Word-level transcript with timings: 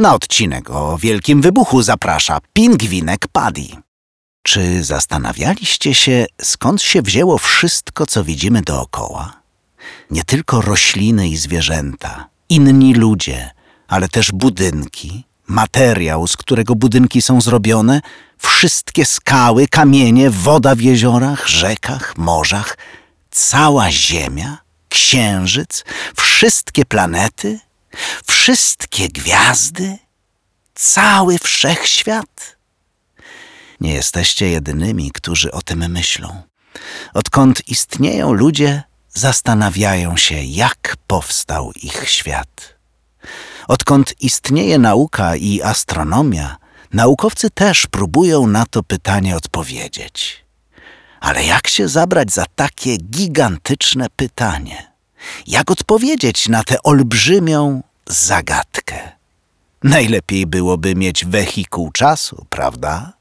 Na 0.00 0.14
odcinek 0.14 0.70
o 0.70 0.98
wielkim 0.98 1.42
wybuchu 1.42 1.82
zaprasza 1.82 2.38
pingwinek 2.52 3.28
Paddy. 3.32 3.66
Czy 4.42 4.84
zastanawialiście 4.84 5.94
się, 5.94 6.26
skąd 6.42 6.82
się 6.82 7.02
wzięło 7.02 7.38
wszystko, 7.38 8.06
co 8.06 8.24
widzimy 8.24 8.62
dookoła? 8.62 9.32
Nie 10.10 10.24
tylko 10.24 10.60
rośliny 10.60 11.28
i 11.28 11.36
zwierzęta, 11.36 12.28
inni 12.48 12.94
ludzie, 12.94 13.50
ale 13.88 14.08
też 14.08 14.32
budynki, 14.32 15.24
materiał, 15.46 16.26
z 16.26 16.36
którego 16.36 16.74
budynki 16.74 17.22
są 17.22 17.40
zrobione, 17.40 18.00
wszystkie 18.38 19.04
skały, 19.04 19.68
kamienie, 19.68 20.30
woda 20.30 20.74
w 20.74 20.80
jeziorach, 20.80 21.48
rzekach, 21.48 22.18
morzach, 22.18 22.76
cała 23.30 23.90
Ziemia, 23.90 24.58
księżyc, 24.88 25.84
wszystkie 26.16 26.84
planety, 26.84 27.58
wszystkie 28.26 29.08
gwiazdy, 29.08 29.98
cały 30.74 31.38
wszechświat. 31.38 32.56
Nie 33.80 33.94
jesteście 33.94 34.48
jedynymi, 34.48 35.10
którzy 35.10 35.52
o 35.52 35.62
tym 35.62 35.90
myślą. 35.90 36.42
Odkąd 37.14 37.68
istnieją 37.68 38.32
ludzie, 38.32 38.82
zastanawiają 39.08 40.16
się, 40.16 40.42
jak 40.42 40.96
powstał 41.06 41.72
ich 41.82 42.10
świat. 42.10 42.74
Odkąd 43.68 44.14
istnieje 44.20 44.78
nauka 44.78 45.36
i 45.36 45.62
astronomia, 45.62 46.56
naukowcy 46.92 47.50
też 47.50 47.86
próbują 47.86 48.46
na 48.46 48.66
to 48.66 48.82
pytanie 48.82 49.36
odpowiedzieć. 49.36 50.44
Ale 51.20 51.44
jak 51.44 51.68
się 51.68 51.88
zabrać 51.88 52.32
za 52.32 52.44
takie 52.54 52.96
gigantyczne 52.96 54.06
pytanie? 54.16 54.89
Jak 55.46 55.70
odpowiedzieć 55.70 56.48
na 56.48 56.64
tę 56.64 56.82
olbrzymią 56.82 57.82
zagadkę? 58.06 59.12
Najlepiej 59.82 60.46
byłoby 60.46 60.94
mieć 60.94 61.24
wehikuł 61.24 61.92
czasu, 61.92 62.46
prawda? 62.50 63.12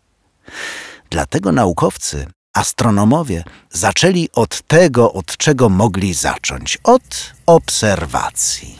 Dlatego 1.09 1.51
naukowcy, 1.51 2.27
astronomowie 2.53 3.43
zaczęli 3.71 4.29
od 4.33 4.61
tego, 4.61 5.13
od 5.13 5.37
czego 5.37 5.69
mogli 5.69 6.13
zacząć 6.13 6.77
od 6.83 7.33
obserwacji. 7.45 8.79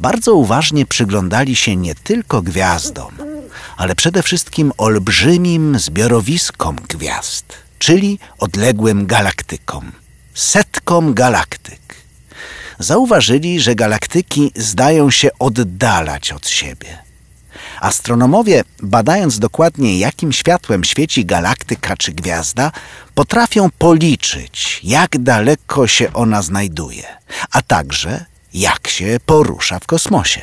Bardzo 0.00 0.34
uważnie 0.34 0.86
przyglądali 0.86 1.56
się 1.56 1.76
nie 1.76 1.94
tylko 1.94 2.42
gwiazdom, 2.42 3.14
ale 3.76 3.94
przede 3.94 4.22
wszystkim 4.22 4.72
olbrzymim 4.78 5.78
zbiorowiskom 5.78 6.76
gwiazd, 6.88 7.46
czyli 7.78 8.18
odległym 8.38 9.06
galaktykom, 9.06 9.92
setkom 10.34 11.14
galaktyk. 11.14 11.80
Zauważyli, 12.78 13.60
że 13.60 13.74
galaktyki 13.74 14.52
zdają 14.56 15.10
się 15.10 15.28
oddalać 15.38 16.32
od 16.32 16.48
siebie. 16.48 16.98
Astronomowie, 17.80 18.64
badając 18.82 19.38
dokładnie, 19.38 19.98
jakim 19.98 20.32
światłem 20.32 20.84
świeci 20.84 21.24
galaktyka 21.26 21.96
czy 21.96 22.12
gwiazda, 22.12 22.72
potrafią 23.14 23.70
policzyć, 23.78 24.80
jak 24.82 25.18
daleko 25.18 25.86
się 25.86 26.12
ona 26.12 26.42
znajduje, 26.42 27.04
a 27.50 27.62
także 27.62 28.24
jak 28.54 28.88
się 28.88 29.16
porusza 29.26 29.78
w 29.78 29.86
kosmosie. 29.86 30.40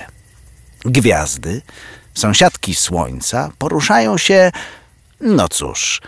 Gwiazdy, 0.85 1.61
sąsiadki 2.13 2.75
Słońca, 2.75 3.51
poruszają 3.57 4.17
się, 4.17 4.51
no 5.21 5.47
cóż, 5.49 6.01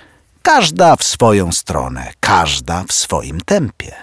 każda 0.44 0.96
w 0.96 1.04
swoją 1.04 1.52
stronę, 1.52 2.14
każda 2.20 2.84
w 2.88 2.94
swoim 2.94 3.42
tempie. 3.42 3.96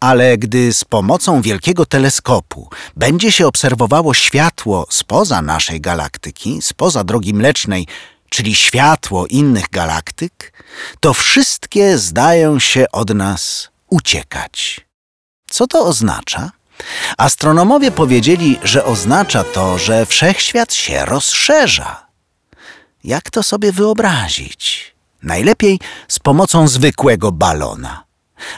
Ale 0.00 0.38
gdy 0.38 0.72
z 0.72 0.84
pomocą 0.84 1.42
wielkiego 1.42 1.86
teleskopu 1.86 2.70
będzie 2.96 3.32
się 3.32 3.46
obserwowało 3.46 4.14
światło 4.14 4.86
spoza 4.90 5.42
naszej 5.42 5.80
galaktyki, 5.80 6.62
spoza 6.62 7.04
drogi 7.04 7.34
mlecznej, 7.34 7.86
czyli 8.28 8.54
światło 8.54 9.26
innych 9.26 9.70
galaktyk, 9.70 10.52
to 11.00 11.14
wszystkie 11.14 11.98
zdają 11.98 12.58
się 12.58 12.86
od 12.92 13.14
nas 13.14 13.68
uciekać. 13.90 14.80
Co 15.50 15.66
to 15.66 15.86
oznacza? 15.86 16.50
Astronomowie 17.18 17.90
powiedzieli, 17.90 18.58
że 18.62 18.84
oznacza 18.84 19.44
to, 19.44 19.78
że 19.78 20.06
wszechświat 20.06 20.74
się 20.74 21.04
rozszerza. 21.04 22.06
Jak 23.04 23.30
to 23.30 23.42
sobie 23.42 23.72
wyobrazić? 23.72 24.91
Najlepiej 25.22 25.80
z 26.08 26.18
pomocą 26.18 26.68
zwykłego 26.68 27.32
balona. 27.32 28.04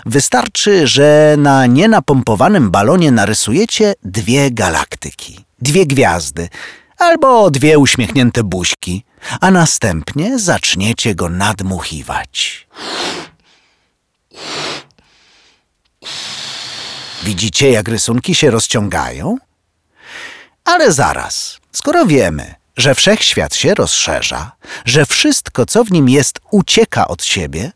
Wystarczy, 0.06 0.86
że 0.86 1.34
na 1.38 1.66
nienapompowanym 1.66 2.70
balonie 2.70 3.10
narysujecie 3.10 3.94
dwie 4.02 4.50
galaktyki, 4.50 5.44
dwie 5.58 5.86
gwiazdy 5.86 6.48
albo 6.98 7.50
dwie 7.50 7.78
uśmiechnięte 7.78 8.42
buźki, 8.42 9.04
a 9.40 9.50
następnie 9.50 10.38
zaczniecie 10.38 11.14
go 11.14 11.28
nadmuchiwać. 11.28 12.66
Widzicie, 17.22 17.70
jak 17.70 17.88
rysunki 17.88 18.34
się 18.34 18.50
rozciągają? 18.50 19.36
Ale 20.64 20.92
zaraz, 20.92 21.58
skoro 21.72 22.06
wiemy, 22.06 22.54
że 22.76 22.94
wszechświat 22.94 23.54
się 23.54 23.74
rozszerza, 23.74 24.52
że 24.84 25.06
wszystko, 25.06 25.66
co 25.66 25.84
w 25.84 25.92
nim 25.92 26.08
jest, 26.08 26.40
ucieka 26.50 27.08
od 27.08 27.24
siebie, 27.24 27.72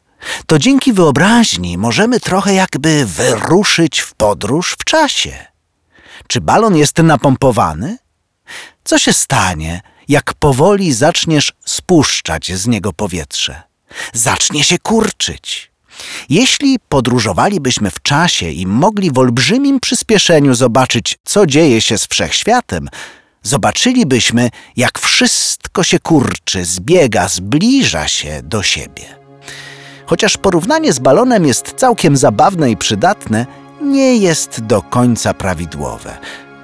to 0.46 0.58
dzięki 0.58 0.92
wyobraźni 0.92 1.78
możemy 1.78 2.20
trochę 2.20 2.54
jakby 2.54 3.06
wyruszyć 3.06 4.00
w 4.00 4.14
podróż 4.14 4.76
w 4.78 4.84
czasie. 4.84 5.46
Czy 6.26 6.40
balon 6.40 6.76
jest 6.76 6.98
napompowany? 6.98 7.98
Co 8.84 8.98
się 8.98 9.12
stanie, 9.12 9.80
jak 10.08 10.34
powoli 10.34 10.92
zaczniesz 10.92 11.52
spuszczać 11.64 12.52
z 12.52 12.66
niego 12.66 12.92
powietrze? 12.92 13.62
Zacznie 14.12 14.64
się 14.64 14.78
kurczyć. 14.78 15.70
Jeśli 16.28 16.78
podróżowalibyśmy 16.88 17.90
w 17.90 18.02
czasie 18.02 18.50
i 18.50 18.66
mogli 18.66 19.10
w 19.10 19.18
olbrzymim 19.18 19.80
przyspieszeniu 19.80 20.54
zobaczyć, 20.54 21.18
co 21.24 21.46
dzieje 21.46 21.80
się 21.80 21.98
z 21.98 22.06
wszechświatem, 22.06 22.88
zobaczylibyśmy, 23.48 24.50
jak 24.76 24.98
wszystko 24.98 25.82
się 25.82 25.98
kurczy, 25.98 26.64
zbiega, 26.64 27.28
zbliża 27.28 28.08
się 28.08 28.40
do 28.42 28.62
siebie. 28.62 29.18
Chociaż 30.06 30.36
porównanie 30.36 30.92
z 30.92 30.98
balonem 30.98 31.46
jest 31.46 31.72
całkiem 31.76 32.16
zabawne 32.16 32.70
i 32.70 32.76
przydatne, 32.76 33.46
nie 33.82 34.16
jest 34.16 34.60
do 34.60 34.82
końca 34.82 35.34
prawidłowe. 35.34 36.18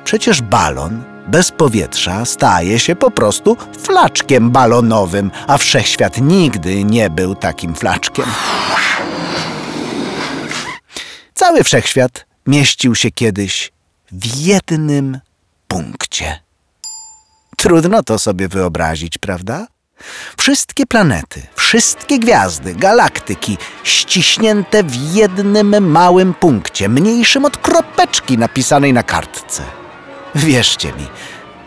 Przecież 0.05 0.43
balon 0.43 1.05
bez 1.29 1.51
powietrza 1.51 2.25
staje 2.25 2.79
się 2.79 2.97
po 2.97 3.11
prostu 3.11 3.57
flaczkiem 3.79 4.51
balonowym, 4.51 5.31
a 5.47 5.59
wszechświat 5.59 6.21
nigdy 6.21 6.85
nie 6.85 7.11
był 7.11 7.35
takim 7.35 7.75
flaczkiem. 7.75 8.27
Cały 11.35 11.65
wszechświat 11.65 12.27
mieścił 12.47 12.95
się 12.95 13.11
kiedyś 13.11 13.73
w 14.13 14.37
jednym 14.37 15.21
punkcie. 15.69 16.44
Trudno 17.65 18.03
to 18.03 18.19
sobie 18.19 18.49
wyobrazić, 18.49 19.19
prawda? 19.19 19.67
Wszystkie 20.39 20.87
planety, 20.87 21.43
wszystkie 21.55 22.19
gwiazdy, 22.19 22.75
galaktyki 22.75 23.59
ściśnięte 23.85 24.83
w 24.83 25.15
jednym 25.15 25.91
małym 25.91 26.35
punkcie, 26.35 26.89
mniejszym 26.89 27.45
od 27.45 27.57
kropeczki 27.57 28.39
napisanej 28.39 28.93
na 28.93 29.03
kartce. 29.03 29.63
Wierzcie 30.35 30.89
mi, 30.89 31.07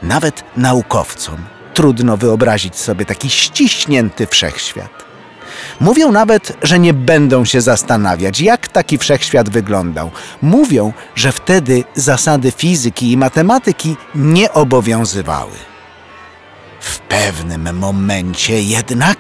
nawet 0.04 0.44
naukowcom 0.58 1.38
trudno 1.74 2.18
wyobrazić 2.18 2.76
sobie 2.76 3.06
taki 3.06 3.30
ściśnięty 3.30 4.28
wszechświat. 4.28 5.06
Mówią 5.80 6.12
nawet, 6.12 6.58
że 6.64 6.80
nie 6.80 6.94
będą 6.94 7.46
się 7.46 7.62
zastanawiać, 7.62 8.40
jak 8.40 8.68
taki 8.68 8.98
wszechświat 8.98 9.50
wyglądał. 9.50 10.12
Mówią, 10.42 10.94
że 11.16 11.32
wtedy 11.32 11.84
zasady 11.96 12.52
fizyki 12.52 13.12
i 13.12 13.18
matematyki 13.18 13.96
nie 14.16 14.54
obowiązywały. 14.54 15.58
W 16.80 17.00
pewnym 17.00 17.78
momencie 17.78 18.62
jednak 18.62 19.18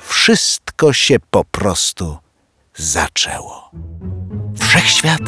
wszystko 0.00 0.92
się 0.92 1.16
po 1.30 1.44
prostu 1.44 2.18
zaczęło. 2.76 3.70
Wszechświat 4.58 5.20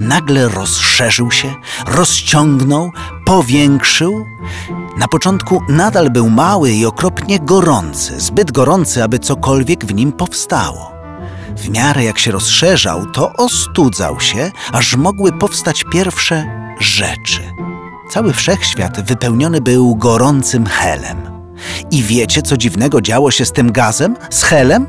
nagle 0.00 0.48
rozszerzył 0.48 1.30
się, 1.30 1.54
rozciągnął, 1.86 2.90
powiększył. 3.26 4.26
Na 4.96 5.08
początku 5.08 5.62
nadal 5.68 6.10
był 6.10 6.30
mały 6.30 6.72
i 6.72 6.86
okropnie 6.86 7.40
gorący, 7.40 8.20
zbyt 8.20 8.52
gorący, 8.52 9.04
aby 9.04 9.18
cokolwiek 9.18 9.84
w 9.84 9.94
nim 9.94 10.12
powstało. 10.12 10.92
W 11.56 11.68
miarę 11.68 12.04
jak 12.04 12.18
się 12.18 12.30
rozszerzał, 12.30 13.06
to 13.06 13.32
ostudzał 13.32 14.20
się, 14.20 14.50
aż 14.72 14.96
mogły 14.96 15.32
powstać 15.32 15.84
pierwsze 15.92 16.46
rzeczy. 16.80 17.42
Cały 18.12 18.32
wszechświat 18.32 19.00
wypełniony 19.00 19.60
był 19.60 19.96
gorącym 19.96 20.66
helem. 20.66 21.30
I 21.90 22.02
wiecie, 22.02 22.42
co 22.42 22.56
dziwnego 22.56 23.00
działo 23.00 23.30
się 23.30 23.44
z 23.44 23.52
tym 23.52 23.72
gazem, 23.72 24.16
z 24.30 24.42
helem? 24.42 24.86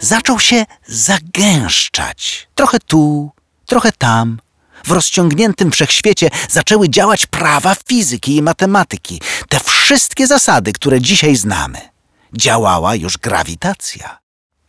Zaczął 0.00 0.40
się 0.40 0.64
zagęszczać. 0.86 2.48
Trochę 2.54 2.78
tu, 2.78 3.30
trochę 3.66 3.92
tam. 3.92 4.38
w 4.84 4.90
rozciągniętym 4.90 5.70
wszechświecie 5.70 6.30
zaczęły 6.48 6.88
działać 6.88 7.26
prawa 7.26 7.76
fizyki 7.88 8.36
i 8.36 8.42
matematyki. 8.42 9.20
Te 9.48 9.60
wszystkie 9.60 10.26
zasady, 10.26 10.72
które 10.72 11.00
dzisiaj 11.00 11.36
znamy. 11.36 11.78
Działała 12.38 12.94
już 12.94 13.18
grawitacja. 13.18 14.18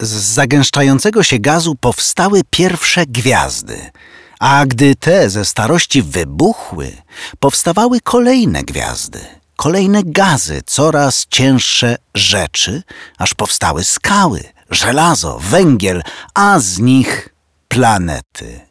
Z 0.02 0.12
zagęszczającego 0.12 1.24
się 1.24 1.40
gazu 1.40 1.76
powstały 1.76 2.42
pierwsze 2.50 3.06
gwiazdy, 3.06 3.92
a 4.40 4.66
gdy 4.66 4.96
te 4.96 5.30
ze 5.30 5.46
starości 5.46 6.02
wybuchły, 6.02 6.92
powstawały 7.40 8.02
kolejne 8.02 8.64
gwiazdy, 8.64 9.20
kolejne 9.56 10.04
gazy, 10.04 10.62
coraz 10.66 11.26
cięższe 11.30 11.98
rzeczy, 12.16 12.84
aż 13.18 13.34
powstały 13.34 13.84
skały, 13.84 14.44
żelazo, 14.72 15.40
węgiel, 15.40 16.04
a 16.34 16.60
z 16.60 16.80
nich 16.80 17.30
planety, 17.68 18.62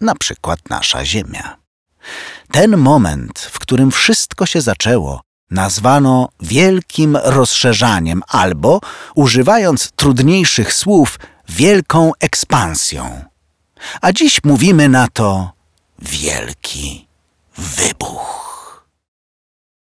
na 0.00 0.14
przykład 0.14 0.58
nasza 0.70 1.04
Ziemia. 1.04 1.56
Ten 2.50 2.76
moment, 2.76 3.38
w 3.38 3.58
którym 3.58 3.90
wszystko 3.90 4.46
się 4.46 4.60
zaczęło, 4.60 5.20
nazwano 5.50 6.28
wielkim 6.40 7.16
rozszerzaniem 7.16 8.22
albo, 8.28 8.80
używając 9.14 9.90
trudniejszych 9.96 10.74
słów, 10.74 11.18
wielką 11.48 12.12
ekspansją. 12.20 13.24
A 14.00 14.12
dziś 14.12 14.40
mówimy 14.44 14.88
na 14.88 15.08
to 15.08 15.52
wielki 15.98 17.06
wybuch. 17.58 18.45